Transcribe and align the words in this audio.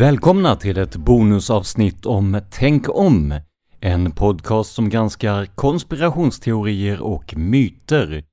Välkomna 0.00 0.56
till 0.56 0.78
ett 0.78 0.96
bonusavsnitt 0.96 2.06
om 2.06 2.40
Tänk 2.50 2.88
om, 2.88 3.40
en 3.80 4.10
podcast 4.10 4.72
som 4.72 4.88
granskar 4.88 5.46
konspirationsteorier 5.46 7.00
och 7.00 7.36
myter. 7.36 8.24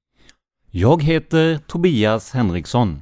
Jag 0.71 1.03
heter 1.03 1.57
Tobias 1.57 2.31
Henriksson. 2.31 3.01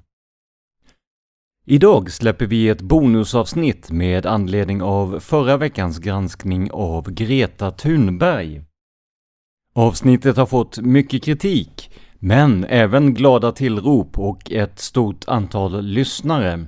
Idag 1.65 2.11
släpper 2.11 2.45
vi 2.45 2.69
ett 2.69 2.81
bonusavsnitt 2.81 3.91
med 3.91 4.25
anledning 4.25 4.81
av 4.81 5.19
förra 5.19 5.57
veckans 5.57 5.99
granskning 5.99 6.71
av 6.71 7.11
Greta 7.11 7.71
Thunberg. 7.71 8.61
Avsnittet 9.73 10.37
har 10.37 10.45
fått 10.45 10.77
mycket 10.77 11.23
kritik, 11.23 11.91
men 12.19 12.65
även 12.69 13.13
glada 13.13 13.51
tillrop 13.51 14.19
och 14.19 14.51
ett 14.51 14.79
stort 14.79 15.27
antal 15.27 15.81
lyssnare. 15.81 16.67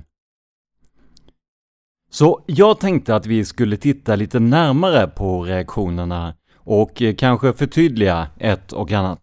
Så 2.10 2.44
jag 2.46 2.80
tänkte 2.80 3.16
att 3.16 3.26
vi 3.26 3.44
skulle 3.44 3.76
titta 3.76 4.16
lite 4.16 4.40
närmare 4.40 5.06
på 5.06 5.42
reaktionerna 5.42 6.34
och 6.56 7.02
eh, 7.02 7.14
kanske 7.14 7.52
förtydliga 7.52 8.28
ett 8.38 8.72
och 8.72 8.92
annat. 8.92 9.18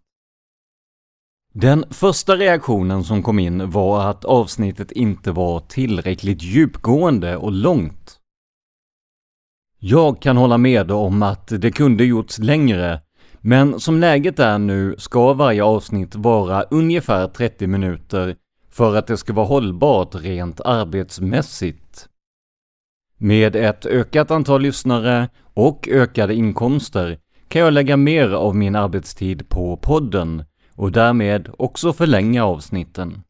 Den 1.54 1.84
första 1.90 2.36
reaktionen 2.36 3.04
som 3.04 3.22
kom 3.22 3.38
in 3.38 3.70
var 3.70 4.10
att 4.10 4.24
avsnittet 4.24 4.92
inte 4.92 5.32
var 5.32 5.60
tillräckligt 5.60 6.42
djupgående 6.42 7.36
och 7.36 7.52
långt. 7.52 8.20
Jag 9.78 10.22
kan 10.22 10.36
hålla 10.36 10.58
med 10.58 10.90
om 10.90 11.22
att 11.22 11.48
det 11.48 11.70
kunde 11.70 12.04
gjorts 12.04 12.38
längre, 12.38 13.00
men 13.40 13.80
som 13.80 14.00
läget 14.00 14.38
är 14.38 14.58
nu 14.58 14.94
ska 14.98 15.32
varje 15.32 15.64
avsnitt 15.64 16.14
vara 16.14 16.62
ungefär 16.62 17.28
30 17.28 17.66
minuter 17.66 18.36
för 18.70 18.96
att 18.96 19.06
det 19.06 19.16
ska 19.16 19.32
vara 19.32 19.46
hållbart 19.46 20.14
rent 20.14 20.60
arbetsmässigt. 20.60 22.08
Med 23.18 23.56
ett 23.56 23.86
ökat 23.86 24.30
antal 24.30 24.62
lyssnare 24.62 25.28
och 25.54 25.88
ökade 25.88 26.34
inkomster 26.34 27.18
kan 27.48 27.62
jag 27.62 27.72
lägga 27.72 27.96
mer 27.96 28.30
av 28.30 28.56
min 28.56 28.76
arbetstid 28.76 29.48
på 29.48 29.76
podden 29.76 30.44
och 30.74 30.92
därmed 30.92 31.50
också 31.58 31.92
förlänga 31.92 32.44
avsnitten. 32.44 33.22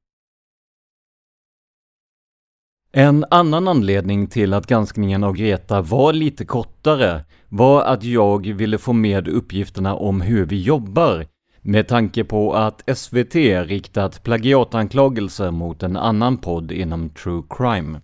En 2.93 3.25
annan 3.31 3.69
anledning 3.69 4.27
till 4.27 4.55
att 4.55 4.67
granskningen 4.67 5.25
av 5.25 5.33
Greta 5.33 5.83
var 5.83 6.13
lite 6.13 6.45
kortare 6.45 7.25
var 7.49 7.83
att 7.83 8.05
jag 8.05 8.47
ville 8.47 8.79
få 8.79 8.93
med 8.93 9.29
uppgifterna 9.29 9.95
om 9.95 10.21
hur 10.21 10.47
vi 10.47 10.63
jobbar 10.63 11.27
med 11.61 11.89
tanke 11.89 12.25
på 12.25 12.53
att 12.55 12.99
SVT 12.99 13.35
riktat 13.67 14.23
plagiatanklagelser 14.23 15.51
mot 15.51 15.83
en 15.83 15.97
annan 15.97 16.39
podd 16.39 16.73
inom 16.73 17.11
true 17.11 17.43
crime. 17.51 18.01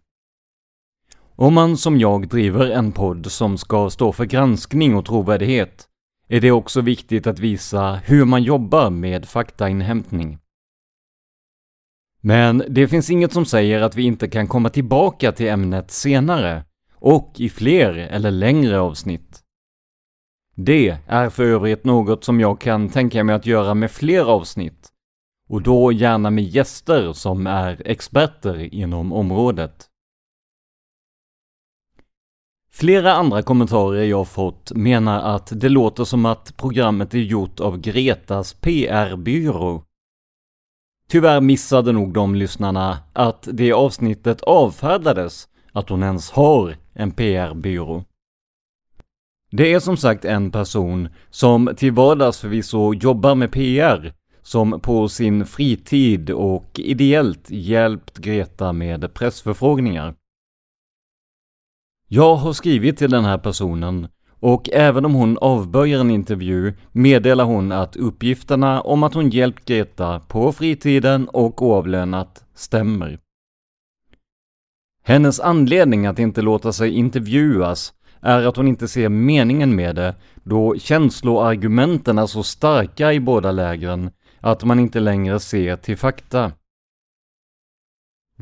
Om 1.42 1.54
man 1.54 1.76
som 1.76 2.00
jag 2.00 2.28
driver 2.28 2.70
en 2.70 2.92
podd 2.92 3.32
som 3.32 3.58
ska 3.58 3.90
stå 3.90 4.12
för 4.12 4.24
granskning 4.24 4.96
och 4.96 5.06
trovärdighet 5.06 5.88
är 6.28 6.40
det 6.40 6.50
också 6.50 6.80
viktigt 6.80 7.26
att 7.26 7.38
visa 7.38 8.00
hur 8.04 8.24
man 8.24 8.42
jobbar 8.42 8.90
med 8.90 9.28
faktainhämtning. 9.28 10.38
Men 12.20 12.62
det 12.68 12.88
finns 12.88 13.10
inget 13.10 13.32
som 13.32 13.44
säger 13.44 13.80
att 13.80 13.96
vi 13.96 14.02
inte 14.02 14.28
kan 14.28 14.48
komma 14.48 14.68
tillbaka 14.68 15.32
till 15.32 15.48
ämnet 15.48 15.90
senare 15.90 16.64
och 16.94 17.32
i 17.36 17.48
fler 17.48 17.94
eller 17.94 18.30
längre 18.30 18.80
avsnitt. 18.80 19.40
Det 20.54 20.98
är 21.06 21.30
för 21.30 21.44
övrigt 21.44 21.84
något 21.84 22.24
som 22.24 22.40
jag 22.40 22.60
kan 22.60 22.88
tänka 22.88 23.24
mig 23.24 23.34
att 23.34 23.46
göra 23.46 23.74
med 23.74 23.90
fler 23.90 24.24
avsnitt 24.24 24.88
och 25.48 25.62
då 25.62 25.92
gärna 25.92 26.30
med 26.30 26.44
gäster 26.44 27.12
som 27.12 27.46
är 27.46 27.82
experter 27.84 28.74
inom 28.74 29.12
området. 29.12 29.88
Flera 32.74 33.12
andra 33.12 33.42
kommentarer 33.42 34.04
jag 34.04 34.28
fått 34.28 34.72
menar 34.74 35.34
att 35.34 35.60
det 35.60 35.68
låter 35.68 36.04
som 36.04 36.26
att 36.26 36.56
programmet 36.56 37.14
är 37.14 37.18
gjort 37.18 37.60
av 37.60 37.80
Gretas 37.80 38.54
PR-byrå. 38.54 39.82
Tyvärr 41.08 41.40
missade 41.40 41.92
nog 41.92 42.12
de 42.12 42.34
lyssnarna 42.34 42.98
att 43.12 43.48
det 43.52 43.72
avsnittet 43.72 44.42
avfärdades 44.42 45.48
att 45.72 45.88
hon 45.88 46.02
ens 46.02 46.30
har 46.30 46.76
en 46.92 47.10
PR-byrå. 47.10 48.04
Det 49.50 49.72
är 49.72 49.80
som 49.80 49.96
sagt 49.96 50.24
en 50.24 50.50
person 50.50 51.08
som 51.30 51.70
till 51.76 51.92
vardags 51.92 52.40
förvisso 52.40 52.94
jobbar 52.94 53.34
med 53.34 53.52
PR, 53.52 54.14
som 54.42 54.80
på 54.80 55.08
sin 55.08 55.46
fritid 55.46 56.30
och 56.30 56.70
ideellt 56.74 57.50
hjälpt 57.50 58.18
Greta 58.18 58.72
med 58.72 59.14
pressförfrågningar. 59.14 60.14
Jag 62.14 62.36
har 62.36 62.52
skrivit 62.52 62.96
till 62.96 63.10
den 63.10 63.24
här 63.24 63.38
personen 63.38 64.08
och 64.40 64.70
även 64.72 65.04
om 65.04 65.14
hon 65.14 65.38
avböjer 65.38 66.00
en 66.00 66.10
intervju 66.10 66.74
meddelar 66.92 67.44
hon 67.44 67.72
att 67.72 67.96
uppgifterna 67.96 68.80
om 68.80 69.02
att 69.02 69.14
hon 69.14 69.30
hjälpt 69.30 69.64
Greta 69.64 70.20
på 70.20 70.52
fritiden 70.52 71.28
och 71.28 71.62
oavlönat 71.62 72.44
stämmer. 72.54 73.18
Hennes 75.04 75.40
anledning 75.40 76.06
att 76.06 76.18
inte 76.18 76.42
låta 76.42 76.72
sig 76.72 76.90
intervjuas 76.90 77.92
är 78.20 78.46
att 78.46 78.56
hon 78.56 78.68
inte 78.68 78.88
ser 78.88 79.08
meningen 79.08 79.76
med 79.76 79.96
det, 79.96 80.14
då 80.44 80.78
känsloargumenten 80.78 82.18
är 82.18 82.26
så 82.26 82.42
starka 82.42 83.12
i 83.12 83.20
båda 83.20 83.52
lägren 83.52 84.10
att 84.40 84.64
man 84.64 84.78
inte 84.78 85.00
längre 85.00 85.40
ser 85.40 85.76
till 85.76 85.96
fakta. 85.96 86.52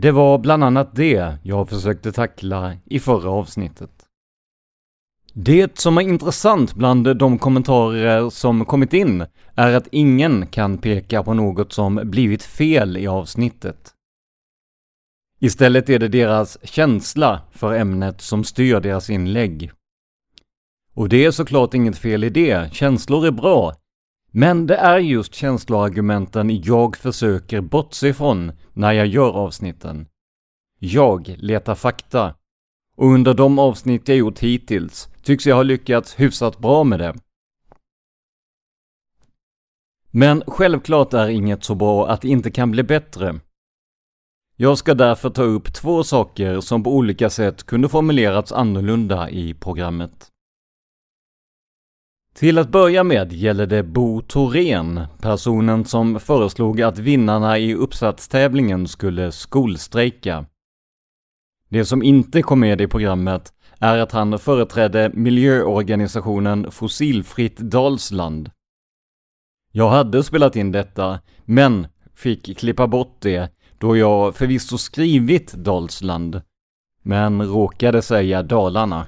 Det 0.00 0.10
var 0.10 0.38
bland 0.38 0.64
annat 0.64 0.94
det 0.96 1.38
jag 1.42 1.68
försökte 1.68 2.12
tackla 2.12 2.76
i 2.84 3.00
förra 3.00 3.30
avsnittet. 3.30 3.90
Det 5.32 5.78
som 5.78 5.98
är 5.98 6.02
intressant 6.02 6.74
bland 6.74 7.16
de 7.16 7.38
kommentarer 7.38 8.30
som 8.30 8.64
kommit 8.64 8.92
in 8.92 9.26
är 9.54 9.72
att 9.72 9.88
ingen 9.92 10.46
kan 10.46 10.78
peka 10.78 11.22
på 11.22 11.34
något 11.34 11.72
som 11.72 12.00
blivit 12.04 12.42
fel 12.42 12.96
i 12.96 13.06
avsnittet. 13.06 13.90
Istället 15.38 15.88
är 15.88 15.98
det 15.98 16.08
deras 16.08 16.58
känsla 16.62 17.40
för 17.50 17.74
ämnet 17.74 18.20
som 18.20 18.44
styr 18.44 18.80
deras 18.80 19.10
inlägg. 19.10 19.70
Och 20.94 21.08
det 21.08 21.24
är 21.24 21.30
såklart 21.30 21.74
inget 21.74 21.98
fel 21.98 22.24
i 22.24 22.30
det, 22.30 22.74
känslor 22.74 23.26
är 23.26 23.30
bra. 23.30 23.74
Men 24.30 24.66
det 24.66 24.76
är 24.76 24.98
just 24.98 25.34
känsloargumenten 25.34 26.62
jag 26.62 26.96
försöker 26.96 27.60
bortse 27.60 28.08
ifrån 28.08 28.52
när 28.72 28.92
jag 28.92 29.06
gör 29.06 29.30
avsnitten. 29.30 30.06
Jag 30.78 31.34
letar 31.38 31.74
fakta. 31.74 32.34
Och 32.96 33.06
under 33.06 33.34
de 33.34 33.58
avsnitt 33.58 34.08
jag 34.08 34.16
gjort 34.16 34.38
hittills 34.38 35.08
tycks 35.22 35.46
jag 35.46 35.56
ha 35.56 35.62
lyckats 35.62 36.14
hyfsat 36.14 36.58
bra 36.58 36.84
med 36.84 36.98
det. 36.98 37.14
Men 40.10 40.42
självklart 40.46 41.14
är 41.14 41.28
inget 41.28 41.64
så 41.64 41.74
bra 41.74 42.08
att 42.08 42.20
det 42.20 42.28
inte 42.28 42.50
kan 42.50 42.70
bli 42.70 42.82
bättre. 42.82 43.40
Jag 44.56 44.78
ska 44.78 44.94
därför 44.94 45.30
ta 45.30 45.42
upp 45.42 45.72
två 45.74 46.04
saker 46.04 46.60
som 46.60 46.82
på 46.82 46.96
olika 46.96 47.30
sätt 47.30 47.66
kunde 47.66 47.88
formulerats 47.88 48.52
annorlunda 48.52 49.30
i 49.30 49.54
programmet. 49.54 50.28
Till 52.34 52.58
att 52.58 52.68
börja 52.68 53.04
med 53.04 53.32
gäller 53.32 53.66
det 53.66 53.82
Bo 53.82 54.20
Thorén, 54.20 55.00
personen 55.20 55.84
som 55.84 56.20
föreslog 56.20 56.82
att 56.82 56.98
vinnarna 56.98 57.58
i 57.58 57.74
uppsatstävlingen 57.74 58.88
skulle 58.88 59.32
skolstrejka. 59.32 60.46
Det 61.68 61.84
som 61.84 62.02
inte 62.02 62.42
kom 62.42 62.60
med 62.60 62.80
i 62.80 62.86
programmet 62.86 63.52
är 63.78 63.98
att 63.98 64.12
han 64.12 64.38
företrädde 64.38 65.10
miljöorganisationen 65.14 66.70
Fossilfritt 66.70 67.56
Dalsland. 67.56 68.50
Jag 69.72 69.90
hade 69.90 70.22
spelat 70.22 70.56
in 70.56 70.72
detta, 70.72 71.20
men 71.44 71.86
fick 72.14 72.58
klippa 72.58 72.86
bort 72.86 73.16
det 73.20 73.52
då 73.78 73.96
jag 73.96 74.34
förvisso 74.36 74.78
skrivit 74.78 75.52
Dalsland, 75.52 76.42
men 77.02 77.42
råkade 77.42 78.02
säga 78.02 78.42
Dalarna. 78.42 79.06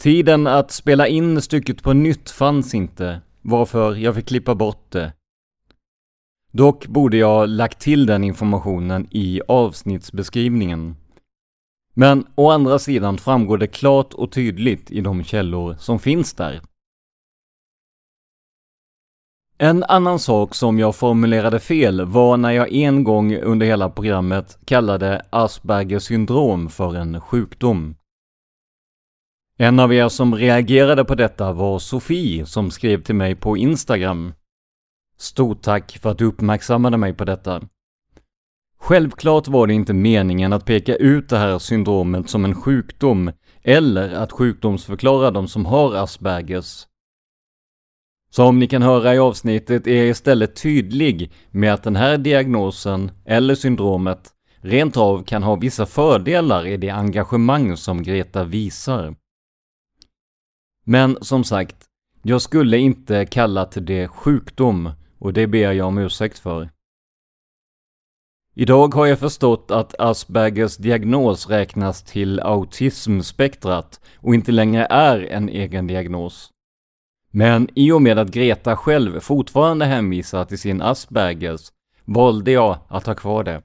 Tiden 0.00 0.46
att 0.46 0.70
spela 0.70 1.08
in 1.08 1.42
stycket 1.42 1.82
på 1.82 1.92
nytt 1.92 2.30
fanns 2.30 2.74
inte, 2.74 3.20
varför 3.42 3.94
jag 3.94 4.14
fick 4.14 4.26
klippa 4.26 4.54
bort 4.54 4.90
det. 4.90 5.12
Dock 6.52 6.86
borde 6.86 7.16
jag 7.16 7.48
lagt 7.48 7.80
till 7.80 8.06
den 8.06 8.24
informationen 8.24 9.08
i 9.10 9.40
avsnittsbeskrivningen. 9.48 10.96
Men 11.94 12.26
å 12.34 12.50
andra 12.50 12.78
sidan 12.78 13.18
framgår 13.18 13.58
det 13.58 13.66
klart 13.66 14.14
och 14.14 14.32
tydligt 14.32 14.90
i 14.90 15.00
de 15.00 15.24
källor 15.24 15.74
som 15.78 15.98
finns 15.98 16.34
där. 16.34 16.60
En 19.58 19.84
annan 19.84 20.18
sak 20.18 20.54
som 20.54 20.78
jag 20.78 20.96
formulerade 20.96 21.60
fel 21.60 22.04
var 22.04 22.36
när 22.36 22.50
jag 22.50 22.72
en 22.72 23.04
gång 23.04 23.36
under 23.36 23.66
hela 23.66 23.90
programmet 23.90 24.58
kallade 24.64 25.22
Aspergers 25.30 26.02
syndrom 26.02 26.68
för 26.68 26.96
en 26.96 27.20
sjukdom. 27.20 27.94
En 29.62 29.80
av 29.80 29.92
er 29.92 30.08
som 30.08 30.34
reagerade 30.34 31.04
på 31.04 31.14
detta 31.14 31.52
var 31.52 31.78
Sofie 31.78 32.46
som 32.46 32.70
skrev 32.70 33.02
till 33.02 33.14
mig 33.14 33.34
på 33.34 33.56
Instagram. 33.56 34.32
Stort 35.18 35.62
tack 35.62 35.98
för 36.02 36.10
att 36.10 36.18
du 36.18 36.24
uppmärksammade 36.24 36.96
mig 36.96 37.14
på 37.14 37.24
detta. 37.24 37.62
Självklart 38.78 39.48
var 39.48 39.66
det 39.66 39.74
inte 39.74 39.92
meningen 39.92 40.52
att 40.52 40.64
peka 40.64 40.96
ut 40.96 41.28
det 41.28 41.38
här 41.38 41.58
syndromet 41.58 42.30
som 42.30 42.44
en 42.44 42.54
sjukdom 42.54 43.32
eller 43.62 44.12
att 44.14 44.32
sjukdomsförklara 44.32 45.30
de 45.30 45.48
som 45.48 45.66
har 45.66 45.94
Aspergers. 45.94 46.86
Som 48.30 48.58
ni 48.58 48.66
kan 48.66 48.82
höra 48.82 49.14
i 49.14 49.18
avsnittet 49.18 49.86
är 49.86 49.96
jag 49.96 50.08
istället 50.08 50.62
tydlig 50.62 51.32
med 51.50 51.74
att 51.74 51.82
den 51.82 51.96
här 51.96 52.18
diagnosen, 52.18 53.10
eller 53.24 53.54
syndromet, 53.54 54.30
rent 54.60 54.96
av 54.96 55.24
kan 55.24 55.42
ha 55.42 55.56
vissa 55.56 55.86
fördelar 55.86 56.66
i 56.66 56.76
det 56.76 56.90
engagemang 56.90 57.76
som 57.76 58.02
Greta 58.02 58.44
visar. 58.44 59.14
Men 60.90 61.16
som 61.20 61.44
sagt, 61.44 61.76
jag 62.22 62.42
skulle 62.42 62.78
inte 62.78 63.26
kallat 63.26 63.76
det 63.80 64.08
sjukdom 64.08 64.90
och 65.18 65.32
det 65.32 65.46
ber 65.46 65.72
jag 65.72 65.86
om 65.86 65.98
ursäkt 65.98 66.38
för. 66.38 66.70
Idag 68.54 68.94
har 68.94 69.06
jag 69.06 69.18
förstått 69.18 69.70
att 69.70 70.00
Aspergers 70.00 70.76
diagnos 70.76 71.48
räknas 71.48 72.02
till 72.02 72.40
autismspektrat 72.40 74.00
och 74.16 74.34
inte 74.34 74.52
längre 74.52 74.86
är 74.90 75.18
en 75.20 75.48
egen 75.48 75.86
diagnos. 75.86 76.50
Men 77.30 77.68
i 77.74 77.92
och 77.92 78.02
med 78.02 78.18
att 78.18 78.30
Greta 78.30 78.76
själv 78.76 79.20
fortfarande 79.20 79.84
hänvisar 79.84 80.44
till 80.44 80.58
sin 80.58 80.82
Aspergers 80.82 81.68
valde 82.04 82.50
jag 82.50 82.78
att 82.88 83.06
ha 83.06 83.14
kvar 83.14 83.44
det. 83.44 83.62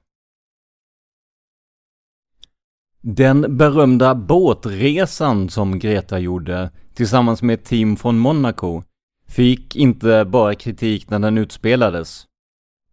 Den 3.08 3.56
berömda 3.56 4.14
båtresan 4.14 5.48
som 5.48 5.78
Greta 5.78 6.18
gjorde 6.18 6.70
tillsammans 6.94 7.42
med 7.42 7.54
ett 7.54 7.64
team 7.64 7.96
från 7.96 8.18
Monaco 8.18 8.82
fick 9.28 9.76
inte 9.76 10.24
bara 10.24 10.54
kritik 10.54 11.10
när 11.10 11.18
den 11.18 11.38
utspelades. 11.38 12.26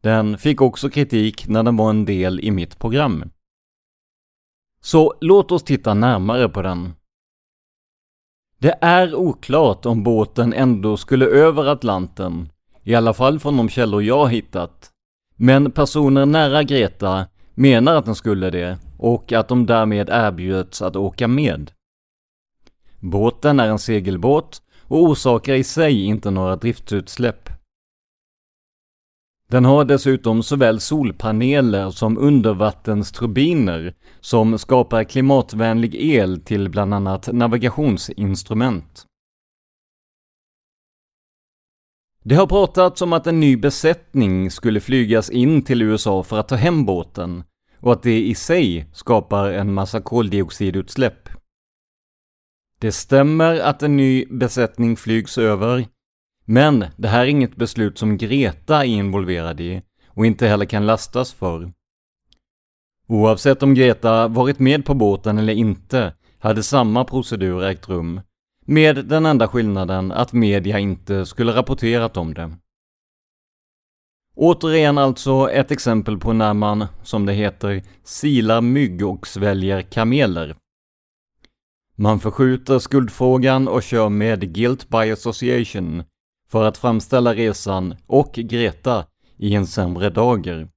Den 0.01 0.37
fick 0.37 0.61
också 0.61 0.89
kritik 0.89 1.47
när 1.47 1.63
den 1.63 1.77
var 1.77 1.89
en 1.89 2.05
del 2.05 2.39
i 2.39 2.51
mitt 2.51 2.79
program. 2.79 3.23
Så 4.81 5.13
låt 5.21 5.51
oss 5.51 5.63
titta 5.63 5.93
närmare 5.93 6.49
på 6.49 6.61
den. 6.61 6.93
Det 8.57 8.77
är 8.81 9.15
oklart 9.15 9.85
om 9.85 10.03
båten 10.03 10.53
ändå 10.53 10.97
skulle 10.97 11.25
över 11.25 11.65
Atlanten, 11.65 12.49
i 12.83 12.95
alla 12.95 13.13
fall 13.13 13.39
från 13.39 13.57
de 13.57 13.69
källor 13.69 14.03
jag 14.03 14.29
hittat. 14.29 14.91
Men 15.35 15.71
personer 15.71 16.25
nära 16.25 16.63
Greta 16.63 17.27
menar 17.55 17.95
att 17.95 18.05
den 18.05 18.15
skulle 18.15 18.49
det 18.49 18.77
och 18.97 19.33
att 19.33 19.47
de 19.47 19.65
därmed 19.65 20.09
erbjöds 20.11 20.81
att 20.81 20.95
åka 20.95 21.27
med. 21.27 21.71
Båten 22.99 23.59
är 23.59 23.67
en 23.67 23.79
segelbåt 23.79 24.61
och 24.81 25.03
orsakar 25.03 25.53
i 25.53 25.63
sig 25.63 26.03
inte 26.05 26.31
några 26.31 26.55
driftsutsläpp. 26.55 27.49
Den 29.47 29.65
har 29.65 29.85
dessutom 29.85 30.43
såväl 30.43 30.79
solpaneler 30.79 31.89
som 31.89 32.17
undervattensturbiner 32.17 33.95
som 34.19 34.57
skapar 34.57 35.03
klimatvänlig 35.03 35.95
el 35.95 36.41
till 36.41 36.69
bland 36.69 36.93
annat 36.93 37.29
navigationsinstrument. 37.33 39.05
Det 42.25 42.35
har 42.35 42.47
pratats 42.47 43.01
om 43.01 43.13
att 43.13 43.27
en 43.27 43.39
ny 43.39 43.57
besättning 43.57 44.51
skulle 44.51 44.79
flygas 44.79 45.29
in 45.29 45.61
till 45.61 45.81
USA 45.81 46.23
för 46.23 46.39
att 46.39 46.47
ta 46.47 46.55
hem 46.55 46.85
båten 46.85 47.43
och 47.79 47.93
att 47.93 48.03
det 48.03 48.21
i 48.21 48.35
sig 48.35 48.87
skapar 48.93 49.49
en 49.49 49.73
massa 49.73 50.01
koldioxidutsläpp. 50.01 51.29
Det 52.79 52.91
stämmer 52.91 53.59
att 53.59 53.83
en 53.83 53.97
ny 53.97 54.25
besättning 54.25 54.95
flygs 54.95 55.37
över, 55.37 55.85
men 56.45 56.85
det 56.97 57.07
här 57.07 57.21
är 57.21 57.25
inget 57.25 57.55
beslut 57.55 57.97
som 57.97 58.17
Greta 58.17 58.77
är 58.77 58.87
involverad 58.87 59.61
i 59.61 59.81
och 60.07 60.25
inte 60.25 60.47
heller 60.47 60.65
kan 60.65 60.85
lastas 60.85 61.33
för. 61.33 61.73
Oavsett 63.07 63.63
om 63.63 63.73
Greta 63.73 64.27
varit 64.27 64.59
med 64.59 64.85
på 64.85 64.93
båten 64.93 65.37
eller 65.37 65.53
inte 65.53 66.13
hade 66.39 66.63
samma 66.63 67.05
procedur 67.05 67.63
ägt 67.63 67.89
rum, 67.89 68.21
med 68.65 69.05
den 69.05 69.25
enda 69.25 69.47
skillnaden 69.47 70.11
att 70.11 70.33
media 70.33 70.79
inte 70.79 71.25
skulle 71.25 71.51
rapporterat 71.51 72.17
om 72.17 72.33
det. 72.33 72.51
Återigen 74.35 74.97
alltså 74.97 75.49
ett 75.51 75.71
exempel 75.71 76.17
på 76.17 76.33
när 76.33 76.53
man, 76.53 76.85
som 77.03 77.25
det 77.25 77.33
heter, 77.33 77.83
silar 78.03 78.61
mygg 78.61 79.05
och 79.07 79.27
sväljer 79.27 79.81
kameler. 79.81 80.55
Man 81.95 82.19
förskjuter 82.19 82.79
skuldfrågan 82.79 83.67
och 83.67 83.83
kör 83.83 84.09
med 84.09 84.53
guilt 84.53 84.89
by 84.89 85.11
association 85.11 86.03
för 86.49 86.63
att 86.63 86.77
framställa 86.77 87.33
resan 87.33 87.95
och 88.07 88.33
Greta 88.33 89.05
i 89.37 89.55
en 89.55 89.67
sämre 89.67 90.09
dager. 90.09 90.67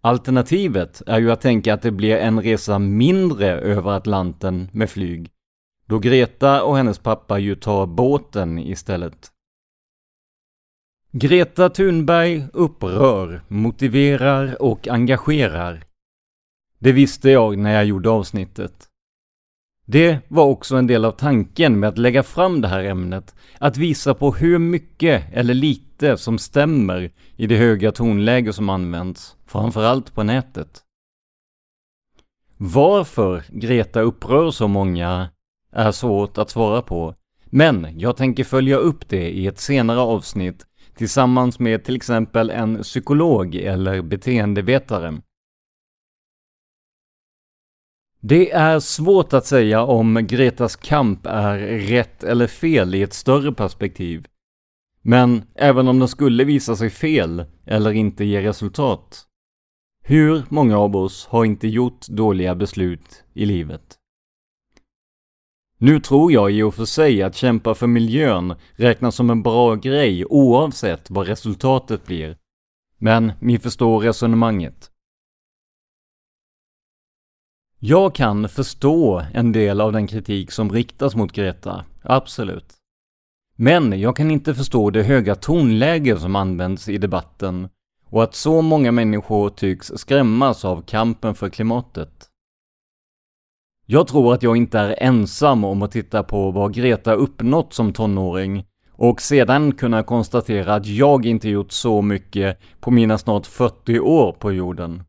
Alternativet 0.00 1.02
är 1.06 1.18
ju 1.18 1.30
att 1.30 1.40
tänka 1.40 1.74
att 1.74 1.82
det 1.82 1.90
blir 1.90 2.16
en 2.16 2.42
resa 2.42 2.78
mindre 2.78 3.46
över 3.46 3.90
Atlanten 3.90 4.68
med 4.72 4.90
flyg, 4.90 5.30
då 5.90 5.98
Greta 5.98 6.62
och 6.62 6.76
hennes 6.76 6.98
pappa 6.98 7.38
ju 7.38 7.54
tar 7.54 7.86
båten 7.86 8.58
istället. 8.58 9.30
Greta 11.12 11.70
Thunberg 11.70 12.46
upprör, 12.52 13.42
motiverar 13.48 14.62
och 14.62 14.88
engagerar. 14.88 15.84
Det 16.78 16.92
visste 16.92 17.30
jag 17.30 17.58
när 17.58 17.74
jag 17.74 17.84
gjorde 17.84 18.10
avsnittet. 18.10 18.88
Det 19.86 20.18
var 20.28 20.44
också 20.44 20.76
en 20.76 20.86
del 20.86 21.04
av 21.04 21.12
tanken 21.12 21.80
med 21.80 21.88
att 21.88 21.98
lägga 21.98 22.22
fram 22.22 22.60
det 22.60 22.68
här 22.68 22.84
ämnet, 22.84 23.34
att 23.58 23.76
visa 23.76 24.14
på 24.14 24.32
hur 24.32 24.58
mycket 24.58 25.24
eller 25.32 25.54
lite 25.54 26.16
som 26.16 26.38
stämmer 26.38 27.10
i 27.36 27.46
det 27.46 27.56
höga 27.56 27.92
tonläge 27.92 28.52
som 28.52 28.68
används, 28.68 29.36
framförallt 29.46 30.14
på 30.14 30.22
nätet. 30.22 30.82
Varför 32.56 33.44
Greta 33.48 34.00
upprör 34.00 34.50
så 34.50 34.68
många 34.68 35.28
är 35.72 35.92
svårt 35.92 36.38
att 36.38 36.50
svara 36.50 36.82
på, 36.82 37.14
men 37.44 37.98
jag 37.98 38.16
tänker 38.16 38.44
följa 38.44 38.76
upp 38.76 39.08
det 39.08 39.30
i 39.30 39.46
ett 39.46 39.58
senare 39.58 40.00
avsnitt 40.00 40.66
tillsammans 40.96 41.58
med 41.58 41.84
till 41.84 41.96
exempel 41.96 42.50
en 42.50 42.82
psykolog 42.82 43.54
eller 43.54 44.02
beteendevetare. 44.02 45.20
Det 48.20 48.50
är 48.50 48.80
svårt 48.80 49.32
att 49.32 49.46
säga 49.46 49.82
om 49.82 50.26
Gretas 50.26 50.76
kamp 50.76 51.26
är 51.26 51.58
rätt 51.78 52.24
eller 52.24 52.46
fel 52.46 52.94
i 52.94 53.02
ett 53.02 53.12
större 53.12 53.52
perspektiv. 53.52 54.26
Men 55.02 55.42
även 55.54 55.88
om 55.88 55.98
den 55.98 56.08
skulle 56.08 56.44
visa 56.44 56.76
sig 56.76 56.90
fel 56.90 57.44
eller 57.66 57.92
inte 57.92 58.24
ge 58.24 58.42
resultat. 58.42 59.26
Hur 60.02 60.42
många 60.48 60.78
av 60.78 60.96
oss 60.96 61.26
har 61.26 61.44
inte 61.44 61.68
gjort 61.68 62.06
dåliga 62.08 62.54
beslut 62.54 63.24
i 63.34 63.46
livet? 63.46 63.99
Nu 65.82 66.00
tror 66.00 66.32
jag 66.32 66.52
i 66.52 66.62
och 66.62 66.74
för 66.74 66.84
sig 66.84 67.22
att 67.22 67.34
kämpa 67.34 67.74
för 67.74 67.86
miljön 67.86 68.54
räknas 68.72 69.14
som 69.14 69.30
en 69.30 69.42
bra 69.42 69.74
grej 69.74 70.24
oavsett 70.24 71.10
vad 71.10 71.26
resultatet 71.26 72.06
blir. 72.06 72.36
Men 72.98 73.32
ni 73.40 73.58
förstår 73.58 74.00
resonemanget. 74.00 74.90
Jag 77.78 78.14
kan 78.14 78.48
förstå 78.48 79.22
en 79.34 79.52
del 79.52 79.80
av 79.80 79.92
den 79.92 80.06
kritik 80.06 80.50
som 80.50 80.72
riktas 80.72 81.16
mot 81.16 81.32
Greta, 81.32 81.84
absolut. 82.02 82.74
Men 83.56 84.00
jag 84.00 84.16
kan 84.16 84.30
inte 84.30 84.54
förstå 84.54 84.90
det 84.90 85.02
höga 85.02 85.34
tonläge 85.34 86.18
som 86.18 86.36
används 86.36 86.88
i 86.88 86.98
debatten 86.98 87.68
och 88.04 88.22
att 88.22 88.34
så 88.34 88.62
många 88.62 88.92
människor 88.92 89.50
tycks 89.50 89.92
skrämmas 89.96 90.64
av 90.64 90.82
kampen 90.82 91.34
för 91.34 91.48
klimatet. 91.50 92.29
Jag 93.92 94.08
tror 94.08 94.34
att 94.34 94.42
jag 94.42 94.56
inte 94.56 94.78
är 94.78 95.02
ensam 95.02 95.64
om 95.64 95.82
att 95.82 95.90
titta 95.90 96.22
på 96.22 96.50
vad 96.50 96.74
Greta 96.74 97.12
uppnått 97.12 97.72
som 97.72 97.92
tonåring 97.92 98.64
och 98.92 99.20
sedan 99.20 99.72
kunna 99.72 100.02
konstatera 100.02 100.74
att 100.74 100.86
jag 100.86 101.26
inte 101.26 101.48
gjort 101.48 101.72
så 101.72 102.02
mycket 102.02 102.58
på 102.80 102.90
mina 102.90 103.18
snart 103.18 103.46
40 103.46 104.00
år 104.00 104.32
på 104.32 104.52
jorden. 104.52 105.02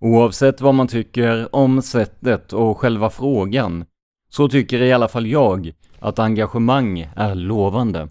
Oavsett 0.00 0.60
vad 0.60 0.74
man 0.74 0.88
tycker 0.88 1.54
om 1.54 1.82
sättet 1.82 2.52
och 2.52 2.78
själva 2.78 3.10
frågan, 3.10 3.84
så 4.28 4.48
tycker 4.48 4.82
i 4.82 4.92
alla 4.92 5.08
fall 5.08 5.26
jag 5.26 5.72
att 5.98 6.18
engagemang 6.18 7.10
är 7.16 7.34
lovande. 7.34 8.08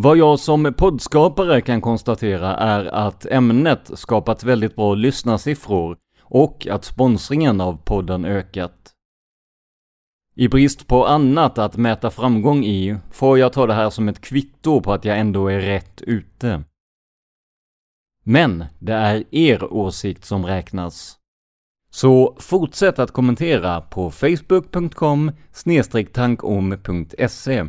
Vad 0.00 0.16
jag 0.16 0.38
som 0.38 0.74
poddskapare 0.78 1.60
kan 1.60 1.80
konstatera 1.80 2.56
är 2.56 2.84
att 2.84 3.26
ämnet 3.26 3.90
skapat 3.94 4.44
väldigt 4.44 4.76
bra 4.76 4.94
lyssnarsiffror 4.94 5.96
och 6.22 6.66
att 6.70 6.84
sponsringen 6.84 7.60
av 7.60 7.76
podden 7.84 8.24
ökat. 8.24 8.92
I 10.34 10.48
brist 10.48 10.86
på 10.86 11.06
annat 11.06 11.58
att 11.58 11.76
mäta 11.76 12.10
framgång 12.10 12.64
i 12.64 12.96
får 13.10 13.38
jag 13.38 13.52
ta 13.52 13.66
det 13.66 13.74
här 13.74 13.90
som 13.90 14.08
ett 14.08 14.20
kvitto 14.20 14.80
på 14.80 14.92
att 14.92 15.04
jag 15.04 15.18
ändå 15.18 15.48
är 15.48 15.60
rätt 15.60 16.02
ute. 16.02 16.62
Men 18.24 18.64
det 18.78 18.94
är 18.94 19.24
er 19.30 19.72
åsikt 19.72 20.24
som 20.24 20.46
räknas. 20.46 21.16
Så 21.90 22.36
fortsätt 22.40 22.98
att 22.98 23.10
kommentera 23.10 23.80
på 23.80 24.10
facebook.com 24.10 25.32
tankom.se 26.12 27.68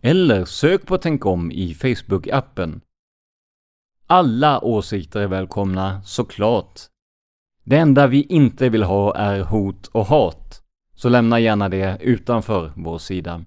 eller 0.00 0.44
sök 0.44 0.86
på 0.86 0.98
Tänk 0.98 1.26
om 1.26 1.52
i 1.52 1.74
Facebook-appen. 1.74 2.80
Alla 4.06 4.64
åsikter 4.64 5.20
är 5.20 5.26
välkomna, 5.26 6.02
såklart. 6.02 6.80
Det 7.64 7.76
enda 7.76 8.06
vi 8.06 8.22
inte 8.22 8.68
vill 8.68 8.82
ha 8.82 9.14
är 9.14 9.40
hot 9.40 9.86
och 9.86 10.06
hat, 10.06 10.62
så 10.94 11.08
lämna 11.08 11.40
gärna 11.40 11.68
det 11.68 11.98
utanför 12.00 12.72
vår 12.76 12.98
sida. 12.98 13.44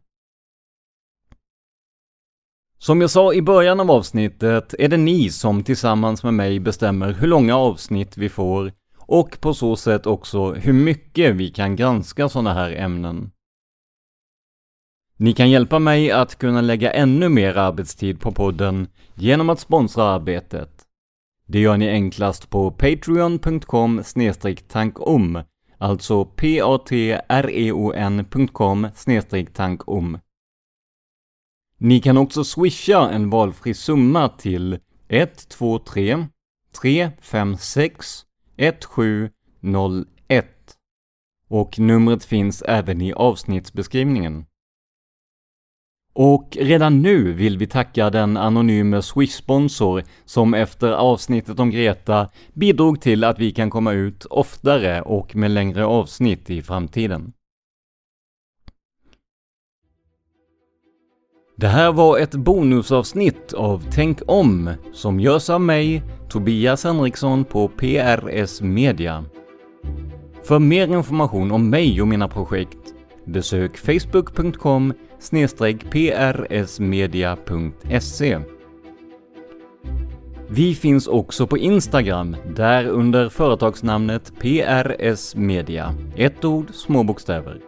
Som 2.77 3.01
jag 3.01 3.09
sa 3.09 3.33
i 3.33 3.41
början 3.41 3.79
av 3.79 3.91
avsnittet 3.91 4.73
är 4.79 4.87
det 4.87 4.97
ni 4.97 5.29
som 5.29 5.63
tillsammans 5.63 6.23
med 6.23 6.33
mig 6.33 6.59
bestämmer 6.59 7.13
hur 7.13 7.27
långa 7.27 7.55
avsnitt 7.55 8.17
vi 8.17 8.29
får 8.29 8.71
och 8.97 9.41
på 9.41 9.53
så 9.53 9.75
sätt 9.75 10.05
också 10.05 10.53
hur 10.53 10.73
mycket 10.73 11.35
vi 11.35 11.49
kan 11.49 11.75
granska 11.75 12.29
sådana 12.29 12.53
här 12.53 12.71
ämnen. 12.71 13.31
Ni 15.21 15.33
kan 15.33 15.49
hjälpa 15.49 15.79
mig 15.79 16.11
att 16.11 16.35
kunna 16.35 16.61
lägga 16.61 16.91
ännu 16.91 17.29
mer 17.29 17.57
arbetstid 17.57 18.19
på 18.19 18.31
podden 18.31 18.87
genom 19.15 19.49
att 19.49 19.59
sponsra 19.59 20.03
arbetet. 20.03 20.69
Det 21.45 21.59
gör 21.59 21.77
ni 21.77 21.89
enklast 21.89 22.49
på 22.49 22.71
patreon.com 22.71 24.03
tankom, 24.67 25.41
alltså 25.77 26.25
p-a-t-r-e-o-n.com 26.25 27.27
tankom. 29.53 30.19
Ni 31.77 31.99
kan 31.99 32.17
också 32.17 32.43
swisha 32.43 33.09
en 33.11 33.29
valfri 33.29 33.73
summa 33.73 34.29
till 34.29 34.79
123 35.07 36.25
356 36.81 38.25
1701 38.57 39.31
och 41.47 41.79
numret 41.79 42.25
finns 42.25 42.61
även 42.61 43.01
i 43.01 43.13
avsnittsbeskrivningen. 43.13 44.45
Och 46.13 46.57
redan 46.59 47.01
nu 47.01 47.33
vill 47.33 47.57
vi 47.57 47.67
tacka 47.67 48.09
den 48.09 48.37
anonyme 48.37 49.01
Swish-sponsor 49.01 50.03
som 50.25 50.53
efter 50.53 50.91
avsnittet 50.91 51.59
om 51.59 51.69
Greta 51.69 52.29
bidrog 52.53 53.01
till 53.01 53.23
att 53.23 53.39
vi 53.39 53.51
kan 53.51 53.69
komma 53.69 53.91
ut 53.91 54.25
oftare 54.25 55.01
och 55.01 55.35
med 55.35 55.51
längre 55.51 55.85
avsnitt 55.85 56.49
i 56.49 56.61
framtiden. 56.61 57.33
Det 61.57 61.67
här 61.67 61.91
var 61.91 62.17
ett 62.17 62.35
bonusavsnitt 62.35 63.53
av 63.53 63.85
Tänk 63.91 64.19
om 64.27 64.73
som 64.93 65.19
görs 65.19 65.49
av 65.49 65.61
mig, 65.61 66.03
Tobias 66.29 66.83
Henriksson 66.83 67.45
på 67.45 67.67
PRS 67.67 68.61
Media. 68.61 69.25
För 70.43 70.59
mer 70.59 70.87
information 70.87 71.51
om 71.51 71.69
mig 71.69 72.01
och 72.01 72.07
mina 72.07 72.27
projekt 72.27 72.93
besök 73.31 73.77
facebook.com 73.77 74.93
prsmedia.se. 76.49 78.39
Vi 80.47 80.75
finns 80.75 81.07
också 81.07 81.47
på 81.47 81.57
Instagram, 81.57 82.35
där 82.55 82.87
under 82.87 83.29
företagsnamnet 83.29 84.33
PRS 84.39 85.35
Media. 85.35 85.95
Ett 86.15 86.45
ord, 86.45 86.65
små 86.73 87.03
bokstäver. 87.03 87.61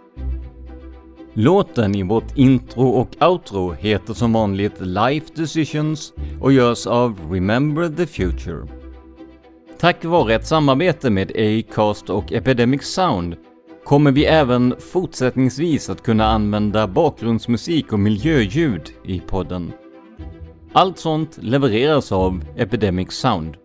Låten 1.34 1.96
i 1.96 2.04
vårt 2.04 2.38
intro 2.38 2.88
och 2.88 3.10
outro 3.22 3.72
heter 3.72 4.14
som 4.14 4.34
vanligt 4.34 4.82
Life 4.82 5.28
Decisions 5.36 6.14
och 6.42 6.54
görs 6.54 6.88
av 6.88 7.20
Remember 7.32 7.90
the 7.90 8.06
Future. 8.06 8.68
Tack 9.80 10.06
vare 10.06 10.36
ett 10.36 10.48
samarbete 10.48 11.10
med 11.10 11.32
Acast 11.32 12.10
och 12.10 12.34
Epidemic 12.34 12.84
Sound 12.84 13.36
kommer 13.86 14.12
vi 14.12 14.26
även 14.26 14.76
fortsättningsvis 14.80 15.90
att 15.90 16.04
kunna 16.04 16.26
använda 16.26 16.88
bakgrundsmusik 16.88 17.94
och 17.94 18.00
miljöljud 18.00 18.92
i 19.06 19.20
podden. 19.20 19.74
Allt 20.74 20.98
sånt 20.98 21.38
levereras 21.42 22.12
av 22.12 22.46
Epidemic 22.58 23.12
Sound. 23.12 23.58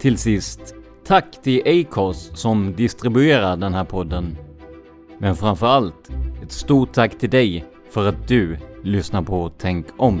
Till 0.00 0.18
sist, 0.18 0.74
tack 1.06 1.42
till 1.42 1.62
Acast 1.66 2.38
som 2.38 2.72
distribuerar 2.76 3.56
den 3.56 3.74
här 3.74 3.84
podden. 3.84 4.36
Men 5.18 5.36
framför 5.36 5.66
allt, 5.66 6.10
ett 6.42 6.52
stort 6.52 6.92
tack 6.92 7.18
till 7.18 7.30
dig 7.30 7.64
för 7.90 8.08
att 8.08 8.28
du 8.28 8.58
lyssnar 8.82 9.22
på 9.22 9.50
Tänk 9.58 9.86
om. 9.96 10.20